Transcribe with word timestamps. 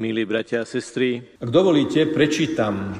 Milí 0.00 0.24
bratia 0.24 0.64
a 0.64 0.64
sestry, 0.64 1.20
ak 1.44 1.52
dovolíte, 1.52 2.08
prečítam 2.08 2.96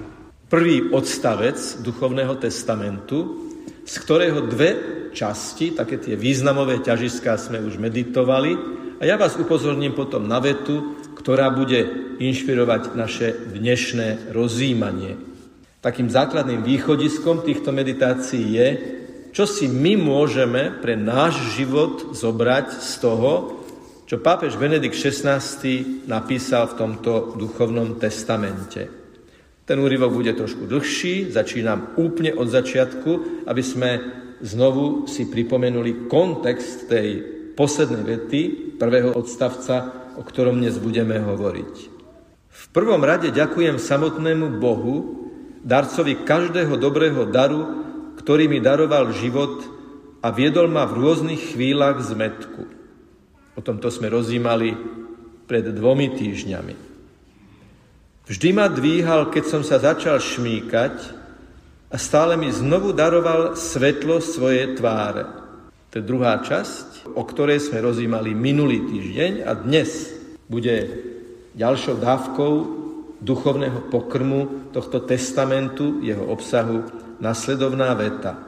prvý 0.52 0.92
odstavec 0.92 1.56
duchovného 1.80 2.36
testamentu, 2.36 3.48
z 3.88 3.94
ktorého 4.04 4.44
dve 4.44 4.70
časti, 5.16 5.72
také 5.72 5.96
tie 5.96 6.12
významové 6.12 6.84
ťažiská 6.84 7.40
sme 7.40 7.64
už 7.64 7.80
meditovali 7.80 8.52
a 9.00 9.08
ja 9.08 9.16
vás 9.16 9.40
upozorním 9.40 9.96
potom 9.96 10.28
na 10.28 10.44
vetu, 10.44 11.00
ktorá 11.16 11.48
bude 11.48 11.88
inšpirovať 12.20 12.92
naše 12.92 13.32
dnešné 13.48 14.36
rozjímanie. 14.36 15.16
Takým 15.80 16.12
základným 16.12 16.60
východiskom 16.60 17.48
týchto 17.48 17.72
meditácií 17.72 18.44
je, 18.60 18.68
čo 19.32 19.48
si 19.48 19.72
my 19.72 19.96
môžeme 19.96 20.68
pre 20.84 21.00
náš 21.00 21.56
život 21.56 22.12
zobrať 22.12 22.76
z 22.76 22.92
toho, 23.00 23.59
čo 24.10 24.18
pápež 24.18 24.58
Benedikt 24.58 24.98
XVI 24.98 25.38
napísal 26.10 26.66
v 26.66 26.82
tomto 26.82 27.38
duchovnom 27.38 27.94
testamente. 28.02 28.90
Ten 29.62 29.78
úryvok 29.78 30.10
bude 30.10 30.34
trošku 30.34 30.66
dlhší, 30.66 31.30
začínam 31.30 31.94
úplne 31.94 32.34
od 32.34 32.50
začiatku, 32.50 33.46
aby 33.46 33.62
sme 33.62 33.90
znovu 34.42 35.06
si 35.06 35.30
pripomenuli 35.30 36.10
kontext 36.10 36.90
tej 36.90 37.22
poslednej 37.54 38.02
vety, 38.02 38.40
prvého 38.82 39.14
odstavca, 39.14 39.94
o 40.18 40.26
ktorom 40.26 40.58
dnes 40.58 40.82
budeme 40.82 41.22
hovoriť. 41.22 41.74
V 42.50 42.64
prvom 42.74 43.06
rade 43.06 43.30
ďakujem 43.30 43.78
samotnému 43.78 44.58
Bohu, 44.58 45.22
darcovi 45.62 46.26
každého 46.26 46.82
dobrého 46.82 47.30
daru, 47.30 47.62
ktorý 48.18 48.50
mi 48.50 48.58
daroval 48.58 49.14
život 49.14 49.62
a 50.18 50.34
viedol 50.34 50.66
ma 50.66 50.82
v 50.90 50.98
rôznych 50.98 51.54
chvíľach 51.54 52.02
zmetku. 52.02 52.79
O 53.54 53.60
tomto 53.60 53.90
sme 53.90 54.12
rozímali 54.12 54.72
pred 55.50 55.66
dvomi 55.66 56.14
týždňami. 56.14 56.74
Vždy 58.30 58.48
ma 58.54 58.70
dvíhal, 58.70 59.26
keď 59.34 59.44
som 59.50 59.62
sa 59.66 59.82
začal 59.82 60.22
šmíkať 60.22 60.94
a 61.90 61.96
stále 61.98 62.38
mi 62.38 62.46
znovu 62.54 62.94
daroval 62.94 63.58
svetlo 63.58 64.22
svoje 64.22 64.78
tváre. 64.78 65.26
To 65.90 65.98
je 65.98 66.06
druhá 66.06 66.38
časť, 66.38 67.10
o 67.18 67.26
ktorej 67.26 67.58
sme 67.58 67.82
rozímali 67.82 68.30
minulý 68.30 68.86
týždeň 68.86 69.42
a 69.42 69.58
dnes 69.58 70.14
bude 70.46 70.86
ďalšou 71.58 71.98
dávkou 71.98 72.52
duchovného 73.18 73.90
pokrmu 73.90 74.70
tohto 74.70 75.02
testamentu, 75.02 75.98
jeho 75.98 76.22
obsahu, 76.30 76.86
nasledovná 77.18 77.90
veta. 77.98 78.38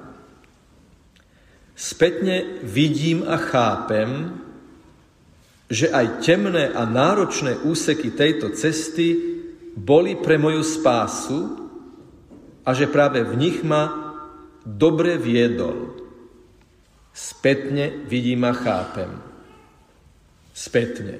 Spätne 1.75 2.63
vidím 2.63 3.27
a 3.27 3.35
chápem, 3.43 4.39
že 5.73 5.89
aj 5.89 6.21
temné 6.21 6.69
a 6.69 6.85
náročné 6.85 7.65
úseky 7.65 8.13
tejto 8.13 8.53
cesty 8.53 9.17
boli 9.73 10.21
pre 10.21 10.37
moju 10.37 10.61
spásu 10.61 11.41
a 12.61 12.77
že 12.77 12.93
práve 12.93 13.25
v 13.25 13.33
nich 13.41 13.65
ma 13.65 13.89
dobre 14.69 15.17
viedol. 15.17 15.97
Spätne 17.17 18.05
vidím 18.05 18.45
a 18.45 18.53
chápem. 18.53 19.17
Spätne. 20.53 21.17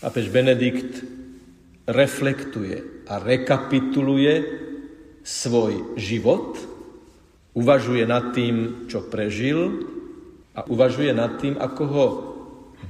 Pápež 0.00 0.32
Benedikt 0.32 1.04
reflektuje 1.84 3.04
a 3.04 3.20
rekapituluje 3.20 4.34
svoj 5.20 5.92
život, 6.00 6.56
uvažuje 7.52 8.08
nad 8.08 8.32
tým, 8.32 8.88
čo 8.88 9.04
prežil 9.04 9.84
a 10.56 10.64
uvažuje 10.64 11.12
nad 11.12 11.36
tým, 11.36 11.60
ako 11.60 11.82
ho 11.84 12.06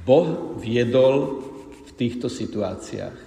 Boh 0.05 0.57
viedol 0.57 1.43
v 1.85 1.91
týchto 1.97 2.29
situáciách. 2.31 3.17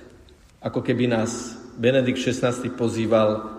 Ako 0.63 0.81
keby 0.83 1.11
nás 1.11 1.59
Benedikt 1.75 2.23
XVI 2.23 2.55
pozýval 2.75 3.51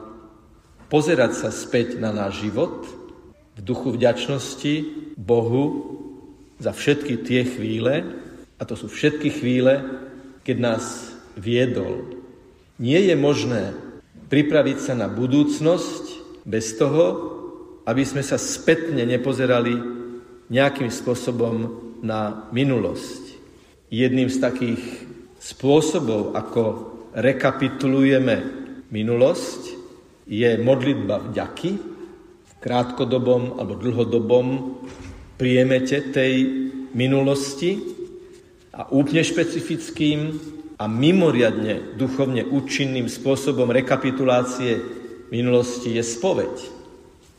pozerať 0.87 1.31
sa 1.35 1.49
späť 1.49 1.99
na 1.99 2.13
náš 2.13 2.45
život 2.47 2.85
v 3.53 3.59
duchu 3.59 3.93
vďačnosti 3.93 4.73
Bohu 5.17 5.65
za 6.61 6.71
všetky 6.71 7.25
tie 7.25 7.43
chvíle, 7.43 8.07
a 8.55 8.63
to 8.63 8.79
sú 8.79 8.87
všetky 8.87 9.29
chvíle, 9.35 9.83
keď 10.47 10.57
nás 10.61 11.11
viedol. 11.35 12.23
Nie 12.79 13.03
je 13.03 13.15
možné 13.19 13.75
pripraviť 14.31 14.77
sa 14.79 14.93
na 14.95 15.11
budúcnosť 15.11 16.03
bez 16.47 16.79
toho, 16.79 17.35
aby 17.83 18.03
sme 18.07 18.23
sa 18.23 18.39
spätne 18.39 19.03
nepozerali 19.03 19.75
nejakým 20.47 20.87
spôsobom 20.87 21.82
na 22.03 22.51
minulosť. 22.51 23.39
Jedným 23.87 24.27
z 24.27 24.37
takých 24.43 24.83
spôsobov, 25.39 26.35
ako 26.35 26.63
rekapitulujeme 27.15 28.35
minulosť, 28.91 29.61
je 30.27 30.55
modlitba 30.59 31.19
vďaky 31.31 31.71
v 32.43 32.51
krátkodobom 32.63 33.59
alebo 33.59 33.75
dlhodobom 33.75 34.47
priemete 35.35 36.11
tej 36.15 36.47
minulosti 36.95 37.75
a 38.71 38.87
úplne 38.87 39.19
špecifickým 39.19 40.39
a 40.79 40.87
mimoriadne 40.87 41.99
duchovne 41.99 42.47
účinným 42.47 43.11
spôsobom 43.11 43.67
rekapitulácie 43.69 44.79
minulosti 45.29 45.97
je 45.97 46.03
spoveď. 46.05 46.55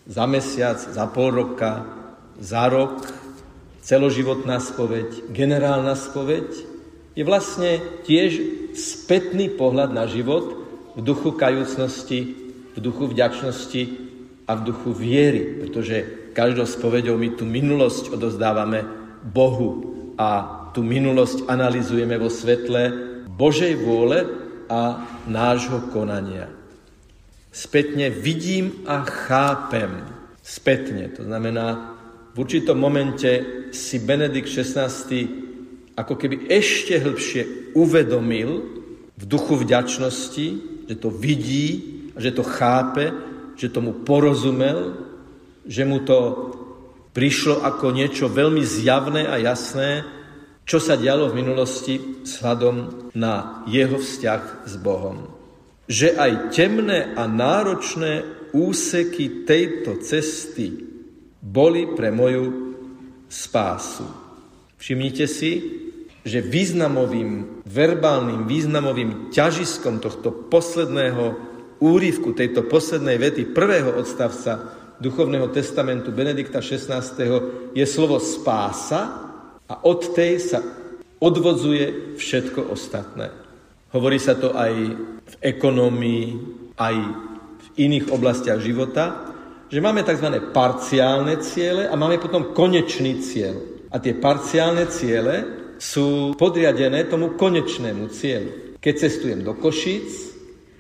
Za 0.05 0.29
mesiac, 0.29 0.77
za 0.77 1.09
pol 1.09 1.33
roka, 1.33 1.89
za 2.37 2.69
rok, 2.69 3.24
celoživotná 3.85 4.59
spoveď, 4.65 5.29
generálna 5.29 5.93
spoveď, 5.93 6.49
je 7.15 7.23
vlastne 7.23 7.79
tiež 8.09 8.33
spätný 8.75 9.53
pohľad 9.55 9.95
na 9.95 10.09
život 10.11 10.67
v 10.97 11.01
duchu 11.05 11.37
kajúcnosti, 11.37 12.21
v 12.75 12.79
duchu 12.81 13.07
vďačnosti 13.13 13.83
a 14.49 14.53
v 14.59 14.65
duchu 14.67 14.91
viery, 14.91 15.63
pretože 15.63 16.31
každou 16.35 16.67
spovedou 16.67 17.15
my 17.15 17.39
tú 17.39 17.47
minulosť 17.47 18.11
odozdávame 18.11 18.83
Bohu 19.23 19.95
a 20.19 20.61
tú 20.75 20.83
minulosť 20.83 21.47
analizujeme 21.47 22.19
vo 22.19 22.27
svetle 22.27 22.91
Božej 23.31 23.79
vôle 23.79 24.27
a 24.67 25.07
nášho 25.31 25.93
konania. 25.95 26.51
Spätne 27.55 28.11
vidím 28.11 28.83
a 28.91 29.07
chápem. 29.07 30.03
Spätne, 30.43 31.15
to 31.15 31.23
znamená 31.23 31.94
v 32.35 32.37
určitom 32.43 32.75
momente 32.75 33.31
si 33.71 34.03
Benedikt 34.03 34.51
XVI 34.51 34.91
ako 35.95 36.15
keby 36.19 36.51
ešte 36.51 36.99
hĺbšie 36.99 37.73
uvedomil 37.79 38.51
v 39.15 39.25
duchu 39.31 39.63
vďačnosti, 39.63 40.47
že 40.91 40.95
to 40.99 41.15
vidí, 41.15 42.03
že 42.19 42.35
to 42.35 42.43
chápe, 42.43 43.15
že 43.55 43.71
tomu 43.71 44.03
porozumel, 44.03 44.99
že 45.63 45.87
mu 45.87 46.03
to 46.03 46.19
prišlo 47.15 47.63
ako 47.63 47.95
niečo 47.95 48.27
veľmi 48.27 48.67
zjavné 48.67 49.31
a 49.31 49.39
jasné, 49.39 50.03
čo 50.67 50.83
sa 50.83 50.99
dialo 50.99 51.31
v 51.31 51.39
minulosti 51.39 51.95
vzhľadom 52.27 53.11
na 53.15 53.63
jeho 53.71 54.03
vzťah 54.03 54.67
s 54.67 54.75
Bohom. 54.83 55.31
Že 55.87 56.19
aj 56.19 56.33
temné 56.51 57.15
a 57.15 57.31
náročné 57.31 58.27
úseky 58.51 59.47
tejto 59.47 60.03
cesty 60.03 60.94
boli 61.45 61.93
pre 61.93 62.09
moju 62.09 62.73
spásu. 63.29 64.09
Všimnite 64.81 65.29
si, 65.29 65.53
že 66.25 66.41
významovým, 66.41 67.61
verbálnym, 67.69 68.49
významovým 68.49 69.29
ťažiskom 69.29 70.01
tohto 70.01 70.33
posledného 70.49 71.37
úrivku, 71.85 72.33
tejto 72.33 72.65
poslednej 72.65 73.21
vety 73.21 73.53
prvého 73.53 73.93
odstavca 74.01 74.73
duchovného 74.97 75.53
testamentu 75.53 76.17
Benedikta 76.17 76.65
XVI. 76.65 77.05
je 77.77 77.85
slovo 77.85 78.17
spása 78.17 79.03
a 79.69 79.75
od 79.85 80.01
tej 80.17 80.41
sa 80.41 80.65
odvodzuje 81.21 82.17
všetko 82.17 82.73
ostatné. 82.73 83.29
Hovorí 83.93 84.17
sa 84.17 84.33
to 84.33 84.57
aj 84.57 84.73
v 85.25 85.35
ekonomii, 85.45 86.25
aj 86.81 86.95
v 87.61 87.67
iných 87.85 88.09
oblastiach 88.09 88.65
života, 88.65 89.34
že 89.69 89.81
máme 89.81 90.05
tzv. 90.05 90.29
parciálne 90.53 91.41
ciele 91.41 91.89
a 91.89 91.95
máme 91.97 92.21
potom 92.21 92.53
konečný 92.53 93.21
cieľ. 93.25 93.57
A 93.95 94.03
tie 94.03 94.15
parciálne 94.15 94.91
ciele 94.91 95.65
sú 95.79 96.35
podriadené 96.35 97.07
tomu 97.07 97.39
konečnému 97.39 98.11
cieľu. 98.11 98.79
Keď 98.79 98.95
cestujem 98.99 99.41
do 99.41 99.57
Košíc 99.57 100.35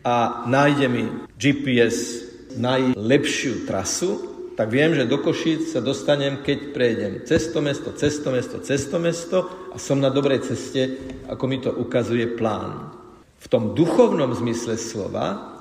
a 0.05 0.45
nájde 0.45 0.87
mi 0.93 1.05
GPS 1.41 2.29
najlepšiu 2.55 3.65
trasu, 3.65 4.35
tak 4.55 4.71
viem, 4.71 4.95
že 4.95 5.11
do 5.11 5.19
Košíc 5.19 5.75
sa 5.75 5.83
dostanem, 5.83 6.43
keď 6.47 6.59
prejdem 6.71 7.13
cesto 7.27 7.59
mesto, 7.59 7.91
cesto 7.91 8.31
mesto, 8.31 8.63
cesto 8.63 8.97
mesto 9.03 9.39
a 9.75 9.77
som 9.83 9.99
na 9.99 10.15
dobrej 10.15 10.47
ceste, 10.47 10.95
ako 11.27 11.45
mi 11.51 11.59
to 11.59 11.75
ukazuje 11.75 12.39
plán. 12.39 12.95
V 13.43 13.47
tom 13.51 13.75
duchovnom 13.75 14.31
zmysle 14.31 14.79
slova 14.79 15.59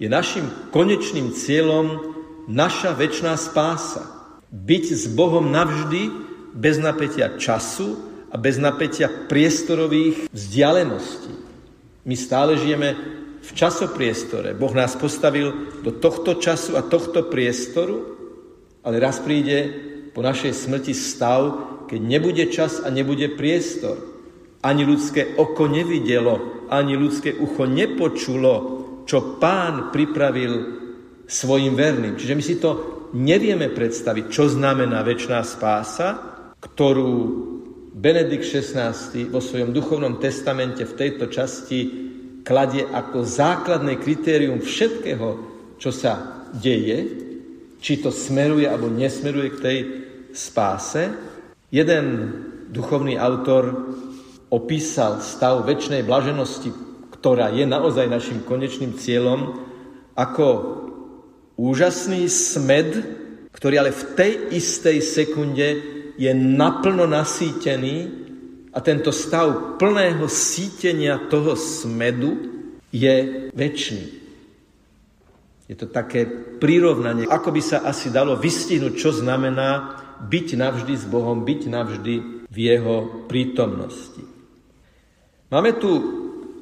je 0.00 0.08
našim 0.08 0.48
konečným 0.72 1.36
cieľom 1.36 2.16
naša 2.48 2.96
väčšiná 2.96 3.34
spása. 3.36 4.06
Byť 4.50 4.84
s 4.94 5.04
Bohom 5.10 5.50
navždy, 5.50 6.30
bez 6.54 6.78
napätia 6.82 7.38
času 7.38 7.98
a 8.30 8.38
bez 8.38 8.58
napätia 8.58 9.06
priestorových 9.30 10.30
vzdialeností. 10.30 11.34
My 12.06 12.14
stále 12.18 12.58
žijeme 12.58 12.96
v 13.40 13.50
časopriestore. 13.54 14.54
Boh 14.54 14.72
nás 14.74 14.98
postavil 14.98 15.80
do 15.80 15.94
tohto 15.94 16.38
času 16.38 16.76
a 16.76 16.82
tohto 16.82 17.26
priestoru, 17.30 18.18
ale 18.82 18.96
raz 18.98 19.20
príde 19.22 19.58
po 20.10 20.20
našej 20.20 20.52
smrti 20.54 20.94
stav, 20.96 21.42
keď 21.86 22.00
nebude 22.00 22.44
čas 22.50 22.82
a 22.82 22.88
nebude 22.90 23.30
priestor. 23.34 23.98
Ani 24.60 24.84
ľudské 24.84 25.38
oko 25.40 25.70
nevidelo, 25.70 26.66
ani 26.68 26.94
ľudské 26.94 27.32
ucho 27.32 27.64
nepočulo, 27.64 28.54
čo 29.08 29.40
pán 29.40 29.88
pripravil 29.90 30.79
svojim 31.30 31.78
verným. 31.78 32.18
Čiže 32.18 32.34
my 32.34 32.42
si 32.42 32.58
to 32.58 32.70
nevieme 33.14 33.70
predstaviť, 33.70 34.24
čo 34.34 34.50
znamená 34.50 35.06
väčšiná 35.06 35.40
spása, 35.46 36.08
ktorú 36.58 37.12
Benedikt 37.94 38.46
XVI 38.46 38.90
vo 39.30 39.38
svojom 39.38 39.70
duchovnom 39.70 40.18
testamente 40.18 40.82
v 40.82 40.96
tejto 40.98 41.30
časti 41.30 41.78
kladie 42.42 42.82
ako 42.82 43.22
základné 43.22 44.02
kritérium 44.02 44.58
všetkého, 44.58 45.28
čo 45.78 45.90
sa 45.94 46.44
deje, 46.50 46.98
či 47.78 48.02
to 48.02 48.10
smeruje 48.10 48.66
alebo 48.66 48.90
nesmeruje 48.90 49.48
k 49.54 49.62
tej 49.62 49.78
spáse. 50.34 51.14
Jeden 51.70 52.04
duchovný 52.74 53.14
autor 53.14 53.94
opísal 54.50 55.22
stav 55.22 55.62
väčšnej 55.62 56.02
blaženosti, 56.02 56.74
ktorá 57.14 57.54
je 57.54 57.64
naozaj 57.66 58.10
našim 58.10 58.42
konečným 58.42 58.98
cieľom, 58.98 59.62
ako 60.18 60.46
úžasný 61.60 62.24
smed, 62.32 62.88
ktorý 63.52 63.84
ale 63.84 63.92
v 63.92 64.02
tej 64.16 64.32
istej 64.56 64.98
sekunde 65.04 65.68
je 66.16 66.32
naplno 66.32 67.04
nasýtený 67.04 67.96
a 68.72 68.78
tento 68.80 69.12
stav 69.12 69.76
plného 69.76 70.24
sítenia 70.30 71.28
toho 71.28 71.52
smedu 71.58 72.40
je 72.88 73.48
väčší. 73.52 74.20
Je 75.70 75.78
to 75.78 75.86
také 75.86 76.26
prirovnanie, 76.58 77.30
ako 77.30 77.54
by 77.54 77.62
sa 77.62 77.86
asi 77.86 78.10
dalo 78.10 78.34
vystihnúť, 78.34 78.94
čo 78.98 79.14
znamená 79.14 80.02
byť 80.26 80.48
navždy 80.58 80.94
s 80.98 81.06
Bohom, 81.06 81.46
byť 81.46 81.60
navždy 81.70 82.14
v 82.50 82.56
Jeho 82.58 83.26
prítomnosti. 83.30 84.22
Máme 85.50 85.78
tu 85.78 85.90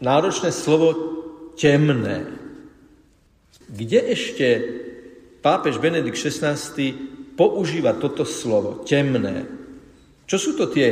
náročné 0.04 0.52
slovo 0.52 0.92
temné. 1.56 2.28
Kde 3.68 4.00
ešte 4.00 4.46
pápež 5.44 5.76
Benedikt 5.76 6.16
XVI 6.16 6.56
používa 7.36 7.92
toto 7.94 8.24
slovo, 8.24 8.82
temné. 8.82 9.44
Čo 10.24 10.36
sú 10.40 10.50
to 10.56 10.72
tie 10.72 10.88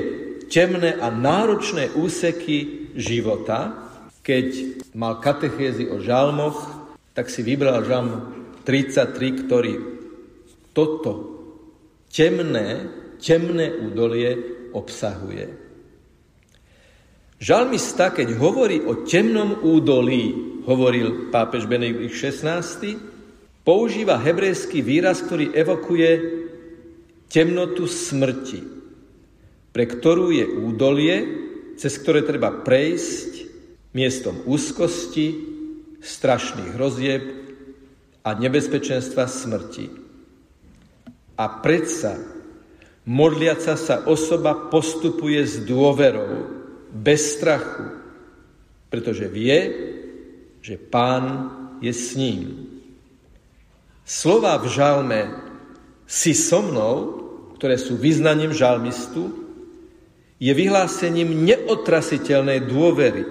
temné 0.47 0.95
a 0.97 1.09
náročné 1.09 1.97
úseky 1.97 2.93
života? 2.95 3.89
Keď 4.21 4.49
mal 4.93 5.19
katechézy 5.19 5.89
o 5.89 5.99
žalmoch, 5.99 6.89
tak 7.17 7.33
si 7.33 7.41
vybral 7.41 7.81
žalm 7.89 8.11
33, 8.69 9.47
ktorý 9.47 9.75
toto 10.77 11.13
temné, 12.13 12.93
temné 13.17 13.73
údolie 13.73 14.37
obsahuje. 14.77 15.49
Žalmista, 17.37 18.17
keď 18.17 18.37
hovorí 18.41 18.81
o 18.81 19.05
temnom 19.05 19.61
údolí, 19.61 20.56
hovoril 20.67 21.31
pápež 21.31 21.71
Benedikt 21.71 22.11
XVI, 22.13 22.61
používa 23.63 24.19
hebrejský 24.19 24.83
výraz, 24.83 25.23
ktorý 25.23 25.55
evokuje 25.55 26.11
temnotu 27.31 27.87
smrti, 27.87 28.61
pre 29.71 29.85
ktorú 29.87 30.35
je 30.35 30.47
údolie, 30.47 31.17
cez 31.79 31.95
ktoré 32.03 32.27
treba 32.27 32.51
prejsť 32.51 33.47
miestom 33.95 34.43
úzkosti, 34.45 35.55
strašných 36.03 36.75
hrozieb 36.77 37.25
a 38.23 38.35
nebezpečenstva 38.35 39.27
smrti. 39.27 39.87
A 41.37 41.45
predsa 41.63 42.17
modliaca 43.07 43.79
sa 43.79 44.03
osoba 44.07 44.69
postupuje 44.71 45.43
s 45.47 45.63
dôverou, 45.63 46.57
bez 46.97 47.37
strachu, 47.37 47.93
pretože 48.89 49.29
vie, 49.29 49.59
že 50.67 50.75
pán 50.75 51.55
je 51.79 51.95
s 51.95 52.19
ním. 52.19 52.67
Slova 54.03 54.59
v 54.59 54.67
žalme 54.67 55.21
si 56.11 56.35
so 56.35 56.59
mnou, 56.59 56.95
ktoré 57.55 57.79
sú 57.79 57.95
vyznaním 57.95 58.51
žalmistu, 58.51 59.31
je 60.43 60.51
vyhlásením 60.51 61.47
neotrasiteľnej 61.47 62.67
dôvery 62.67 63.25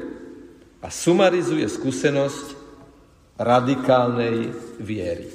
a 0.80 0.88
sumarizuje 0.88 1.68
skúsenosť 1.68 2.56
radikálnej 3.36 4.56
viery. 4.80 5.28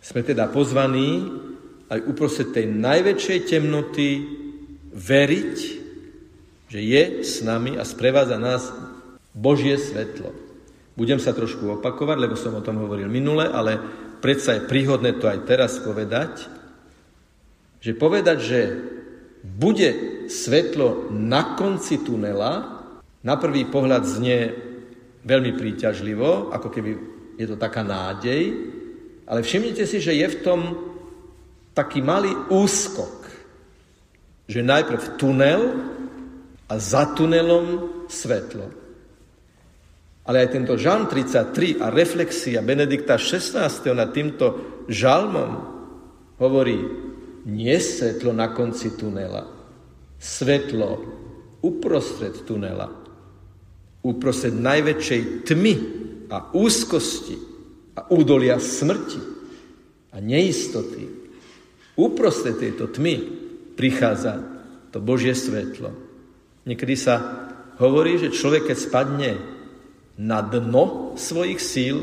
Sme 0.00 0.24
teda 0.24 0.48
pozvaní 0.48 1.28
aj 1.92 2.08
uprostred 2.08 2.56
tej 2.56 2.72
najväčšej 2.72 3.38
temnoty 3.52 4.08
veriť, 4.96 5.56
že 6.72 6.80
je 6.80 7.04
s 7.20 7.44
nami 7.44 7.76
a 7.76 7.84
sprevádza 7.84 8.40
nás 8.40 8.72
Božie 9.36 9.76
svetlo. 9.76 10.41
Budem 10.92 11.16
sa 11.16 11.32
trošku 11.32 11.80
opakovať, 11.80 12.16
lebo 12.20 12.36
som 12.36 12.52
o 12.52 12.64
tom 12.64 12.76
hovoril 12.84 13.08
minule, 13.08 13.48
ale 13.48 13.80
predsa 14.20 14.60
je 14.60 14.68
príhodné 14.68 15.16
to 15.16 15.24
aj 15.24 15.48
teraz 15.48 15.80
povedať, 15.80 16.46
že 17.80 17.92
povedať, 17.96 18.38
že 18.38 18.60
bude 19.42 19.90
svetlo 20.30 21.10
na 21.10 21.58
konci 21.58 22.04
tunela, 22.04 22.84
na 23.24 23.34
prvý 23.40 23.66
pohľad 23.66 24.02
znie 24.06 24.38
veľmi 25.24 25.54
príťažlivo, 25.56 26.54
ako 26.54 26.68
keby 26.70 26.90
je 27.40 27.46
to 27.48 27.56
taká 27.58 27.82
nádej, 27.82 28.54
ale 29.26 29.40
všimnite 29.42 29.82
si, 29.86 29.98
že 29.98 30.14
je 30.14 30.26
v 30.28 30.40
tom 30.44 30.60
taký 31.72 32.04
malý 32.04 32.30
úskok, 32.52 33.26
že 34.44 34.60
najprv 34.60 35.16
tunel 35.16 35.62
a 36.68 36.74
za 36.76 37.08
tunelom 37.16 37.88
svetlo. 38.12 38.81
Ale 40.22 40.46
aj 40.46 40.48
tento 40.54 40.78
žalm 40.78 41.10
33 41.10 41.82
a 41.82 41.90
reflexia 41.90 42.62
Benedikta 42.62 43.18
16. 43.18 43.58
nad 43.90 44.14
týmto 44.14 44.46
žalmom 44.86 45.50
hovorí, 46.38 46.78
nie 47.42 47.74
svetlo 47.82 48.30
na 48.30 48.54
konci 48.54 48.94
tunela, 48.94 49.50
svetlo 50.22 50.90
uprostred 51.58 52.46
tunela, 52.46 52.86
uprostred 54.06 54.54
najväčšej 54.54 55.22
tmy 55.42 55.74
a 56.30 56.54
úzkosti 56.54 57.36
a 57.98 58.06
údolia 58.14 58.62
smrti 58.62 59.20
a 60.14 60.22
neistoty. 60.22 61.04
Uprostred 61.98 62.62
tejto 62.62 62.88
tmy 62.94 63.14
prichádza 63.74 64.38
to 64.94 65.02
Božie 65.02 65.34
svetlo. 65.34 65.92
Niekedy 66.62 66.94
sa 66.94 67.14
hovorí, 67.82 68.22
že 68.22 68.30
človek, 68.30 68.70
keď 68.70 68.78
spadne 68.78 69.30
na 70.22 70.38
dno 70.38 71.18
svojich 71.18 71.58
síl, 71.58 71.98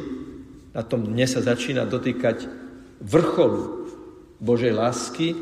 na 0.76 0.84
tom 0.84 1.08
dne 1.08 1.24
sa 1.24 1.40
začína 1.40 1.88
dotýkať 1.88 2.52
vrcholu 3.00 3.88
Božej 4.44 4.76
lásky 4.76 5.40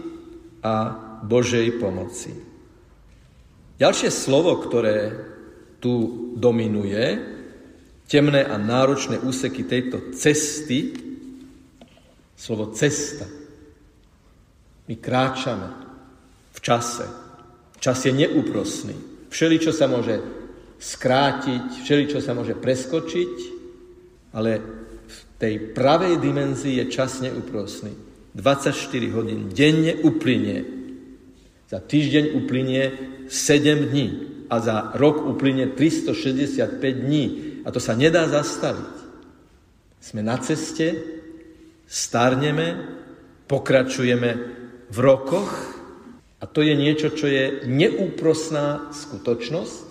a 0.62 0.94
Božej 1.26 1.82
pomoci. 1.82 2.38
Ďalšie 3.82 4.10
slovo, 4.14 4.58
ktoré 4.62 5.14
tu 5.82 5.94
dominuje, 6.38 7.18
temné 8.10 8.42
a 8.46 8.58
náročné 8.58 9.22
úseky 9.22 9.66
tejto 9.66 10.14
cesty, 10.14 10.94
slovo 12.38 12.74
cesta. 12.74 13.26
My 14.88 14.96
kráčame 14.98 15.70
v 16.54 16.60
čase. 16.62 17.06
Čas 17.78 18.02
je 18.06 18.14
neúprosný. 18.16 18.96
Všeli, 19.30 19.62
čo 19.62 19.76
sa 19.76 19.86
môže 19.86 20.18
skrátiť, 20.78 21.84
všeli, 21.84 22.04
čo 22.10 22.22
sa 22.22 22.38
môže 22.38 22.54
preskočiť, 22.54 23.34
ale 24.34 24.62
v 25.08 25.20
tej 25.42 25.54
pravej 25.74 26.22
dimenzii 26.22 26.78
je 26.82 26.86
čas 26.94 27.22
neúprosný. 27.22 27.94
24 28.38 29.18
hodín 29.18 29.50
denne 29.50 29.98
uplynie. 30.06 30.62
Za 31.68 31.82
týždeň 31.82 32.38
uplynie 32.38 32.84
7 33.26 33.90
dní 33.90 34.08
a 34.48 34.62
za 34.62 34.94
rok 34.94 35.26
uplynie 35.26 35.74
365 35.74 36.80
dní. 36.80 37.26
A 37.66 37.74
to 37.74 37.82
sa 37.82 37.98
nedá 37.98 38.30
zastaviť. 38.30 38.96
Sme 40.00 40.22
na 40.24 40.38
ceste, 40.40 40.96
starneme, 41.90 42.78
pokračujeme 43.50 44.30
v 44.88 44.98
rokoch 45.02 45.52
a 46.38 46.46
to 46.46 46.62
je 46.62 46.78
niečo, 46.78 47.12
čo 47.12 47.28
je 47.28 47.66
neúprosná 47.66 48.94
skutočnosť, 48.94 49.87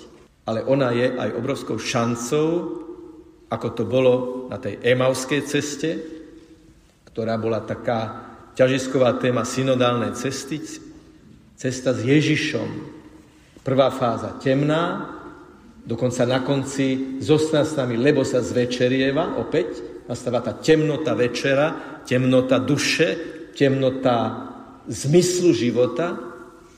ale 0.47 0.63
ona 0.65 0.95
je 0.95 1.11
aj 1.11 1.37
obrovskou 1.37 1.77
šancou, 1.77 2.49
ako 3.51 3.69
to 3.75 3.85
bolo 3.87 4.13
na 4.51 4.59
tej 4.63 4.79
emauskej 4.83 5.43
ceste, 5.47 5.91
ktorá 7.11 7.35
bola 7.39 7.63
taká 7.63 8.25
ťažisková 8.55 9.19
téma 9.19 9.43
synodálnej 9.43 10.15
cesty, 10.15 10.63
cesta 11.59 11.91
s 11.93 12.01
Ježišom. 12.01 12.69
Prvá 13.67 13.91
fáza 13.91 14.39
temná, 14.39 15.17
Dokonca 15.87 16.27
na 16.27 16.43
konci 16.43 17.23
zostan 17.23 17.63
s 17.63 17.79
nami, 17.79 17.95
lebo 17.95 18.27
sa 18.27 18.43
zvečerieva, 18.43 19.39
opäť 19.39 20.03
nastáva 20.11 20.43
tá 20.43 20.51
temnota 20.59 21.15
večera, 21.15 22.03
temnota 22.03 22.59
duše, 22.59 23.15
temnota 23.55 24.51
zmyslu 24.91 25.55
života 25.55 26.19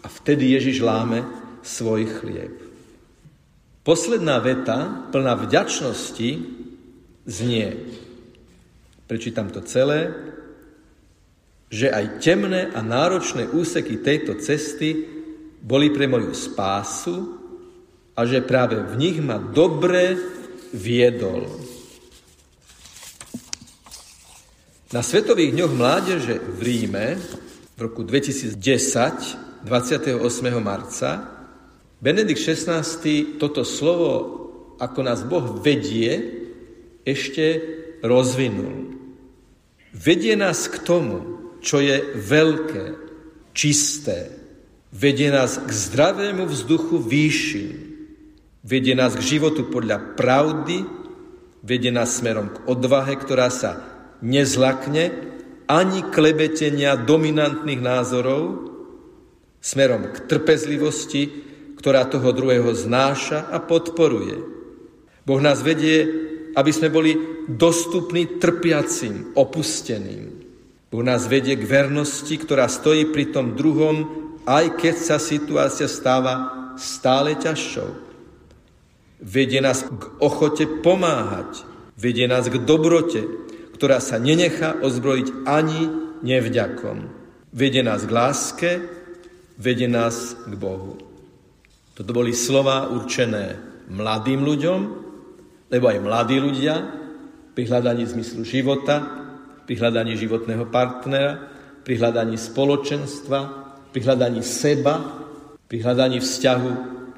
a 0.05 0.07
vtedy 0.13 0.53
Ježiš 0.61 0.85
láme 0.85 1.25
svoj 1.65 2.05
chlieb. 2.21 2.68
Posledná 3.89 4.37
veta, 4.37 5.09
plná 5.09 5.49
vďačnosti, 5.49 6.31
znie, 7.25 7.89
prečítam 9.09 9.49
to 9.49 9.65
celé, 9.65 10.13
že 11.73 11.89
aj 11.89 12.21
temné 12.21 12.69
a 12.69 12.85
náročné 12.85 13.49
úseky 13.49 14.05
tejto 14.05 14.37
cesty 14.45 15.09
boli 15.65 15.89
pre 15.89 16.05
moju 16.05 16.37
spásu 16.37 17.17
a 18.13 18.29
že 18.29 18.45
práve 18.45 18.77
v 18.77 18.95
nich 19.01 19.17
ma 19.25 19.41
dobre 19.41 20.21
viedol. 20.77 21.49
Na 24.93 25.01
Svetových 25.01 25.57
dňoch 25.57 25.73
mládeže 25.73 26.37
v 26.37 26.61
Ríme 26.61 27.17
v 27.73 27.79
roku 27.81 28.05
2010, 28.05 28.53
28. 29.65 30.21
marca, 30.61 31.38
Benedikt 31.99 32.39
XVI 32.39 32.83
toto 33.43 33.67
slovo, 33.67 34.13
ako 34.79 35.01
nás 35.03 35.27
Boh 35.27 35.59
vedie, 35.59 36.39
ešte 37.03 37.59
rozvinul. 38.07 38.95
Vedie 39.91 40.39
nás 40.39 40.71
k 40.71 40.79
tomu, 40.85 41.19
čo 41.59 41.83
je 41.83 42.15
veľké, 42.15 42.85
čisté. 43.51 44.31
Vedie 44.95 45.35
nás 45.35 45.59
k 45.59 45.67
zdravému 45.67 46.47
vzduchu 46.47 47.03
výšin. 47.03 47.71
Vedie 48.63 48.95
nás 48.95 49.19
k 49.19 49.23
životu 49.23 49.67
podľa 49.67 50.15
pravdy, 50.15 50.85
vedie 51.65 51.91
nás 51.91 52.21
smerom 52.21 52.53
k 52.53 52.59
odvahe, 52.69 53.17
ktorá 53.19 53.51
sa 53.51 53.83
nezlakne 54.23 55.11
ani 55.67 56.07
klebetenia 56.15 56.95
dominantných 57.01 57.81
názorov, 57.81 58.71
smerom 59.59 60.15
k 60.15 60.17
trpezlivosti, 60.31 61.48
ktorá 61.79 62.11
toho 62.11 62.35
druhého 62.35 62.75
znáša 62.75 63.47
a 63.55 63.63
podporuje. 63.63 64.43
Boh 65.23 65.39
nás 65.39 65.63
vedie, 65.63 66.05
aby 66.59 66.71
sme 66.75 66.91
boli 66.91 67.15
dostupní 67.47 68.43
trpiacim, 68.43 69.33
opusteným. 69.39 70.43
Boh 70.91 71.05
nás 71.05 71.31
vedie 71.31 71.55
k 71.55 71.69
vernosti, 71.69 72.35
ktorá 72.35 72.67
stojí 72.67 73.15
pri 73.15 73.31
tom 73.31 73.55
druhom, 73.55 74.09
aj 74.49 74.81
keď 74.81 74.95
sa 74.99 75.17
situácia 75.23 75.87
stáva 75.87 76.51
stále 76.81 77.37
ťažšou. 77.39 77.91
Vedie 79.23 79.61
nás 79.63 79.85
k 79.85 80.03
ochote 80.19 80.65
pomáhať. 80.83 81.67
Vedie 81.99 82.31
nás 82.31 82.47
k 82.47 82.57
dobrote, 82.63 83.27
ktorá 83.75 83.99
sa 83.99 84.23
nenechá 84.23 84.79
ozbrojiť 84.79 85.43
ani 85.43 85.91
nevďakom. 86.23 87.11
Vedie 87.51 87.83
nás 87.83 88.07
k 88.07 88.15
láske, 88.15 88.71
vedie 89.59 89.91
nás 89.91 90.39
k 90.47 90.55
Bohu. 90.55 91.08
Toto 91.99 92.15
boli 92.15 92.31
slova 92.31 92.87
určené 92.95 93.59
mladým 93.91 94.47
ľuďom, 94.47 94.81
lebo 95.67 95.91
aj 95.91 95.99
mladí 95.99 96.39
ľudia 96.39 96.79
pri 97.59 97.67
hľadaní 97.67 98.07
zmyslu 98.07 98.47
života, 98.47 99.03
pri 99.67 99.75
hľadaní 99.83 100.15
životného 100.15 100.71
partnera, 100.71 101.51
pri 101.83 101.99
hľadaní 101.99 102.39
spoločenstva, 102.39 103.39
pri 103.91 104.01
hľadaní 104.07 104.47
seba, 104.47 104.95
pri 105.67 105.83
hľadaní 105.83 106.23
vzťahu 106.23 106.71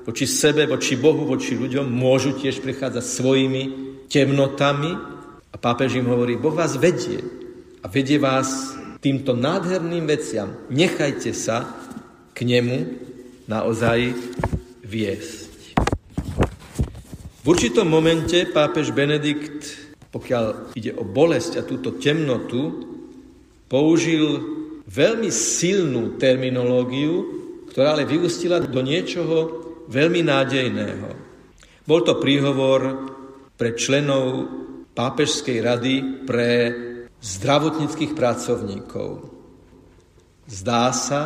voči 0.09 0.25
sebe, 0.25 0.65
voči 0.65 0.97
Bohu, 0.97 1.29
voči 1.29 1.61
ľuďom, 1.61 1.85
môžu 1.85 2.41
tiež 2.41 2.65
prechádzať 2.65 3.05
svojimi 3.05 3.63
temnotami. 4.09 4.97
A 5.53 5.57
pápež 5.61 6.01
im 6.01 6.09
hovorí, 6.09 6.41
Boh 6.41 6.57
vás 6.57 6.81
vedie 6.81 7.21
a 7.85 7.87
vedie 7.93 8.17
vás 8.17 8.73
týmto 9.05 9.37
nádherným 9.37 10.09
veciam. 10.09 10.57
Nechajte 10.73 11.37
sa 11.37 11.69
k 12.33 12.49
nemu 12.49 12.79
naozaj 13.45 14.17
viesť. 14.91 15.79
V 17.41 17.47
určitom 17.47 17.87
momente 17.87 18.43
pápež 18.51 18.91
Benedikt, 18.91 19.95
pokiaľ 20.11 20.75
ide 20.75 20.93
o 20.99 21.07
bolesť 21.07 21.63
a 21.63 21.67
túto 21.67 21.97
temnotu, 21.97 22.85
použil 23.71 24.43
veľmi 24.91 25.31
silnú 25.31 26.19
terminológiu, 26.19 27.39
ktorá 27.71 27.95
ale 27.95 28.05
vyústila 28.05 28.59
do 28.59 28.83
niečoho 28.83 29.37
veľmi 29.87 30.27
nádejného. 30.27 31.09
Bol 31.87 32.03
to 32.03 32.19
príhovor 32.19 32.83
pre 33.55 33.79
členov 33.79 34.51
Pápežskej 34.91 35.59
rady 35.63 35.95
pre 36.27 36.49
zdravotníckých 37.23 38.13
pracovníkov. 38.13 39.31
Zdá 40.51 40.91
sa, 40.91 41.21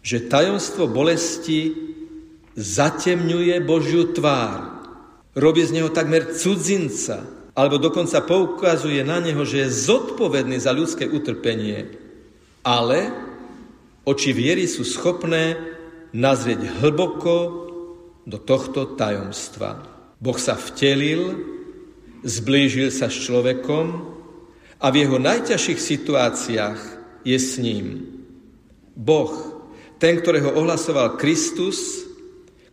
že 0.00 0.24
tajomstvo 0.24 0.88
bolesti 0.88 1.93
zatemňuje 2.54 3.58
Božiu 3.62 4.14
tvár. 4.14 4.82
Robí 5.34 5.66
z 5.66 5.82
neho 5.82 5.90
takmer 5.90 6.30
cudzinca, 6.34 7.26
alebo 7.54 7.78
dokonca 7.78 8.22
poukazuje 8.22 9.02
na 9.02 9.18
neho, 9.18 9.42
že 9.42 9.66
je 9.66 9.76
zodpovedný 9.90 10.58
za 10.62 10.70
ľudské 10.70 11.06
utrpenie. 11.06 11.90
Ale 12.62 13.10
oči 14.06 14.30
viery 14.30 14.66
sú 14.70 14.86
schopné 14.86 15.58
nazrieť 16.14 16.82
hlboko 16.82 17.34
do 18.24 18.38
tohto 18.38 18.94
tajomstva. 18.94 19.82
Boh 20.22 20.38
sa 20.38 20.54
vtelil, 20.54 21.34
zblížil 22.22 22.94
sa 22.94 23.10
s 23.10 23.18
človekom 23.26 23.86
a 24.78 24.86
v 24.88 25.04
jeho 25.04 25.18
najťažších 25.18 25.80
situáciách 25.80 26.80
je 27.26 27.38
s 27.38 27.58
ním. 27.58 28.06
Boh, 28.94 29.34
ten, 29.98 30.22
ktorého 30.22 30.54
ohlasoval 30.54 31.18
Kristus, 31.18 32.06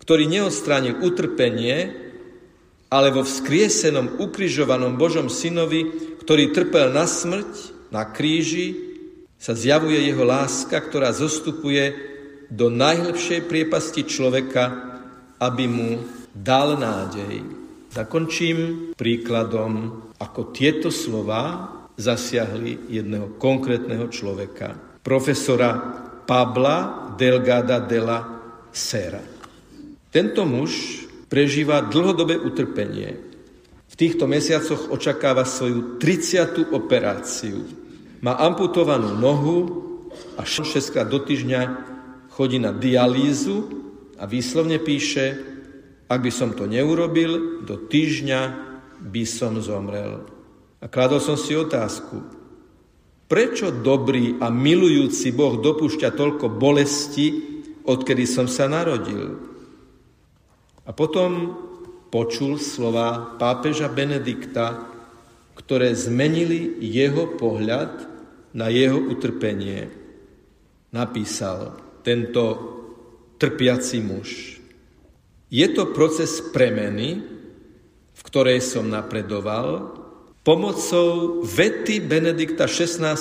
ktorý 0.02 0.26
neodstránil 0.26 1.06
utrpenie, 1.06 1.94
ale 2.92 3.08
vo 3.14 3.24
vzkriesenom, 3.24 4.20
ukrižovanom 4.20 5.00
Božom 5.00 5.32
synovi, 5.32 5.88
ktorý 6.26 6.52
trpel 6.52 6.92
na 6.92 7.08
smrť, 7.08 7.72
na 7.94 8.04
kríži, 8.10 8.92
sa 9.42 9.58
zjavuje 9.58 9.98
jeho 10.02 10.22
láska, 10.22 10.76
ktorá 10.78 11.14
zostupuje 11.16 11.94
do 12.52 12.68
najhlbšej 12.68 13.48
priepasti 13.48 14.06
človeka, 14.06 14.70
aby 15.40 15.66
mu 15.66 16.04
dal 16.36 16.78
nádej. 16.78 17.42
Zakončím 17.90 18.92
príkladom, 18.94 20.04
ako 20.20 20.54
tieto 20.54 20.94
slova 20.94 21.74
zasiahli 21.98 22.92
jedného 22.92 23.36
konkrétneho 23.42 24.08
človeka, 24.14 24.78
profesora 25.02 25.74
Pabla 26.24 27.12
Delgada 27.18 27.82
de 27.82 28.00
la 28.00 28.20
Sera. 28.72 29.41
Tento 30.12 30.44
muž 30.44 31.08
prežíva 31.32 31.80
dlhodobé 31.88 32.36
utrpenie. 32.36 33.16
V 33.88 33.96
týchto 33.96 34.28
mesiacoch 34.28 34.92
očakáva 34.92 35.48
svoju 35.48 35.96
30. 36.04 36.68
operáciu. 36.76 37.64
Má 38.20 38.36
amputovanú 38.36 39.16
nohu 39.16 39.58
a 40.36 40.44
6 40.44 40.68
krát 40.92 41.08
do 41.08 41.24
týždňa 41.24 41.62
chodí 42.28 42.60
na 42.60 42.76
dialýzu 42.76 43.72
a 44.20 44.28
výslovne 44.28 44.84
píše, 44.84 45.40
ak 46.12 46.20
by 46.20 46.32
som 46.32 46.52
to 46.60 46.68
neurobil, 46.68 47.64
do 47.64 47.80
týždňa 47.88 48.42
by 49.00 49.24
som 49.24 49.64
zomrel. 49.64 50.28
A 50.84 50.92
kladol 50.92 51.24
som 51.24 51.40
si 51.40 51.56
otázku, 51.56 52.20
prečo 53.32 53.72
dobrý 53.72 54.36
a 54.44 54.52
milujúci 54.52 55.32
Boh 55.32 55.56
dopúšťa 55.64 56.12
toľko 56.12 56.52
bolesti, 56.52 57.28
odkedy 57.88 58.28
som 58.28 58.52
sa 58.52 58.68
narodil? 58.68 59.51
A 60.86 60.92
potom 60.92 61.54
počul 62.10 62.58
slova 62.58 63.38
pápeža 63.38 63.88
Benedikta, 63.88 64.82
ktoré 65.56 65.94
zmenili 65.94 66.82
jeho 66.82 67.38
pohľad 67.38 68.10
na 68.52 68.68
jeho 68.68 69.00
utrpenie. 69.00 69.88
Napísal 70.92 71.78
tento 72.04 72.44
trpiaci 73.40 74.00
muž. 74.04 74.60
Je 75.52 75.68
to 75.72 75.92
proces 75.96 76.44
premeny, 76.52 77.24
v 78.12 78.22
ktorej 78.28 78.60
som 78.64 78.88
napredoval, 78.92 79.96
pomocou 80.42 81.42
vety 81.46 82.02
Benedikta 82.04 82.66
XVI, 82.66 83.16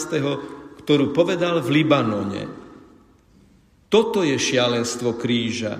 ktorú 0.80 1.12
povedal 1.12 1.60
v 1.60 1.82
Libanone. 1.82 2.44
Toto 3.90 4.22
je 4.22 4.38
šialenstvo 4.38 5.18
kríža. 5.18 5.76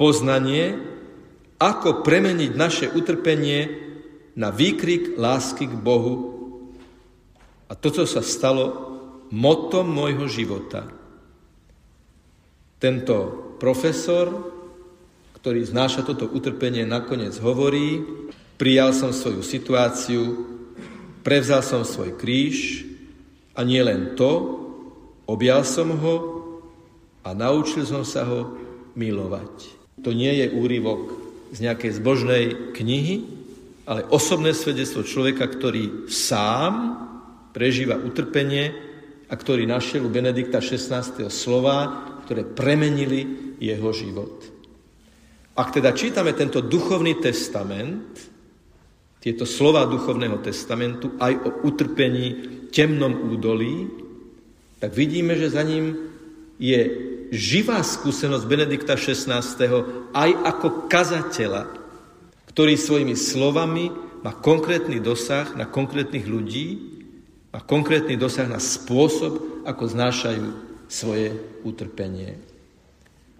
Poznanie, 0.00 0.80
ako 1.60 2.00
premeniť 2.00 2.56
naše 2.56 2.86
utrpenie 2.88 3.68
na 4.32 4.48
výkrik 4.48 5.20
lásky 5.20 5.68
k 5.68 5.76
Bohu. 5.76 6.40
A 7.68 7.76
toto 7.76 8.08
sa 8.08 8.24
stalo 8.24 8.96
motom 9.28 9.84
môjho 9.84 10.24
života. 10.24 10.88
Tento 12.80 13.16
profesor, 13.60 14.32
ktorý 15.36 15.68
znáša 15.68 16.08
toto 16.08 16.32
utrpenie, 16.32 16.88
nakoniec 16.88 17.36
hovorí, 17.36 18.00
prijal 18.56 18.96
som 18.96 19.12
svoju 19.12 19.44
situáciu, 19.44 20.48
prevzal 21.20 21.60
som 21.60 21.84
svoj 21.84 22.16
kríž 22.16 22.88
a 23.52 23.60
nie 23.68 23.84
len 23.84 24.16
to, 24.16 24.32
objal 25.28 25.60
som 25.60 25.92
ho 25.92 26.16
a 27.20 27.36
naučil 27.36 27.84
som 27.84 28.00
sa 28.00 28.24
ho 28.24 28.56
milovať. 28.96 29.79
To 30.04 30.10
nie 30.16 30.32
je 30.44 30.46
úryvok 30.52 31.00
z 31.52 31.58
nejakej 31.66 31.92
zbožnej 32.00 32.44
knihy, 32.72 33.16
ale 33.90 34.06
osobné 34.08 34.54
svedectvo 34.54 35.02
človeka, 35.02 35.50
ktorý 35.50 36.06
sám 36.06 36.96
prežíva 37.50 37.98
utrpenie 37.98 38.70
a 39.26 39.34
ktorý 39.34 39.66
našiel 39.66 40.06
u 40.06 40.10
Benedikta 40.10 40.62
16. 40.62 41.26
slova, 41.26 42.06
ktoré 42.24 42.46
premenili 42.46 43.54
jeho 43.58 43.90
život. 43.90 44.46
Ak 45.58 45.74
teda 45.74 45.90
čítame 45.92 46.32
tento 46.32 46.62
duchovný 46.62 47.18
testament, 47.18 48.14
tieto 49.20 49.44
slova 49.44 49.84
duchovného 49.84 50.40
testamentu 50.40 51.18
aj 51.20 51.32
o 51.44 51.50
utrpení 51.68 52.26
temnom 52.72 53.28
údolí, 53.28 53.90
tak 54.80 54.96
vidíme, 54.96 55.36
že 55.36 55.52
za 55.52 55.60
ním 55.60 55.92
je 56.56 57.09
živá 57.30 57.80
skúsenosť 57.80 58.44
Benedikta 58.44 58.98
XVI. 58.98 59.42
aj 60.10 60.30
ako 60.44 60.90
kazateľa, 60.90 61.70
ktorý 62.50 62.74
svojimi 62.74 63.14
slovami 63.14 63.88
má 64.20 64.34
konkrétny 64.34 64.98
dosah 64.98 65.54
na 65.54 65.64
konkrétnych 65.70 66.26
ľudí, 66.26 66.98
má 67.54 67.62
konkrétny 67.62 68.18
dosah 68.18 68.50
na 68.50 68.58
spôsob, 68.58 69.64
ako 69.64 69.82
znášajú 69.86 70.46
svoje 70.90 71.34
utrpenie. 71.62 72.38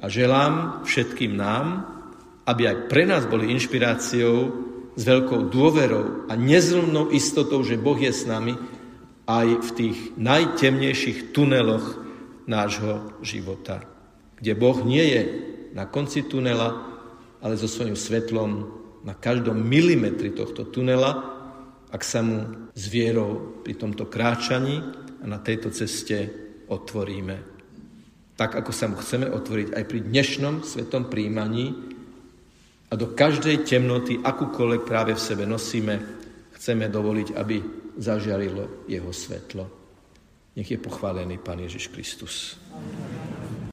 A 0.01 0.09
želám 0.09 0.87
všetkým 0.87 1.37
nám, 1.37 1.85
aby 2.47 2.71
aj 2.71 2.77
pre 2.89 3.05
nás 3.05 3.29
boli 3.29 3.53
inšpiráciou 3.53 4.37
s 4.97 5.03
veľkou 5.03 5.53
dôverou 5.53 6.27
a 6.31 6.35
nezlomnou 6.35 7.13
istotou, 7.13 7.61
že 7.63 7.79
Boh 7.79 7.99
je 7.99 8.11
s 8.11 8.25
nami 8.25 8.57
aj 9.29 9.47
v 9.63 9.71
tých 9.77 9.99
najtemnejších 10.19 11.31
tuneloch 11.31 12.10
nášho 12.51 13.23
života, 13.23 13.79
kde 14.35 14.59
Boh 14.59 14.83
nie 14.83 15.05
je 15.07 15.23
na 15.71 15.87
konci 15.87 16.27
tunela, 16.27 16.75
ale 17.39 17.55
so 17.55 17.71
svojím 17.71 17.95
svetlom 17.95 18.67
na 19.07 19.15
každom 19.15 19.55
milimetri 19.55 20.35
tohto 20.35 20.67
tunela, 20.67 21.39
ak 21.95 22.03
sa 22.03 22.21
mu 22.27 22.69
s 22.75 22.91
vierou 22.91 23.63
pri 23.63 23.79
tomto 23.79 24.11
kráčaní 24.11 24.83
a 25.23 25.25
na 25.31 25.39
tejto 25.39 25.71
ceste 25.71 26.27
otvoríme. 26.67 27.37
Tak, 28.35 28.59
ako 28.59 28.73
sa 28.75 28.91
mu 28.91 28.99
chceme 28.99 29.31
otvoriť 29.31 29.79
aj 29.79 29.85
pri 29.87 30.01
dnešnom 30.11 30.55
svetom 30.67 31.07
príjmaní, 31.07 31.91
a 32.91 32.99
do 32.99 33.15
každej 33.15 33.63
temnoty, 33.63 34.19
akúkoľvek 34.19 34.83
práve 34.83 35.15
v 35.15 35.23
sebe 35.23 35.47
nosíme, 35.47 35.95
chceme 36.59 36.91
dovoliť, 36.91 37.39
aby 37.39 37.57
zažiarilo 37.95 38.91
jeho 38.91 39.15
svetlo. 39.15 39.80
Nech 40.57 40.71
je 40.71 40.79
pochválený 40.79 41.39
Pán 41.39 41.59
Ježiš 41.59 41.87
Kristus. 41.87 42.59
Amen. 42.75 43.10